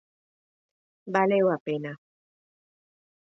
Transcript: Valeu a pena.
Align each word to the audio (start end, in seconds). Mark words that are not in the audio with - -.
Valeu 1.15 1.45
a 1.55 1.57
pena. 1.65 1.93